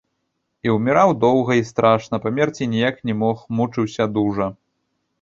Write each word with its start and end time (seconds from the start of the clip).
І 0.67 0.71
ўміраў 0.75 1.13
доўга 1.25 1.59
і 1.59 1.67
страшна, 1.71 2.21
памерці 2.25 2.71
ніяк 2.75 2.95
не 3.11 3.19
мог, 3.23 3.47
мучыўся 3.59 4.13
дужа. 4.19 4.53